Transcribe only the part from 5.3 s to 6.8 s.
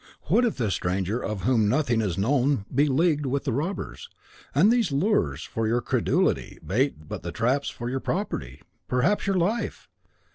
for your credulity